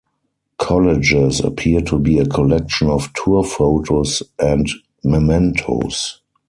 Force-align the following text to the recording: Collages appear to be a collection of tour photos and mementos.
Collages 0.59 1.43
appear 1.45 1.79
to 1.81 1.99
be 1.99 2.17
a 2.17 2.25
collection 2.25 2.89
of 2.89 3.13
tour 3.13 3.43
photos 3.43 4.23
and 4.39 4.67
mementos. 5.03 6.21